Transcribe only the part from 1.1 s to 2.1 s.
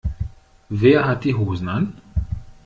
die Hosen an?